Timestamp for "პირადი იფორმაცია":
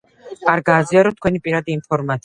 1.49-2.19